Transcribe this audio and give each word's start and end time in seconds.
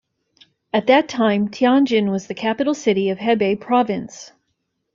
At 0.73 0.87
that 0.87 1.07
time, 1.07 1.49
Tianjin 1.49 2.09
was 2.09 2.25
the 2.25 2.33
capital 2.33 2.73
city 2.73 3.09
of 3.11 3.19
Hebei 3.19 3.59
Province. 3.61 4.31